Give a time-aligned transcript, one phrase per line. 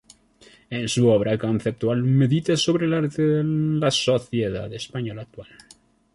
[0.71, 5.49] En su obra conceptual medita sobre el arte en la sociedad española actual.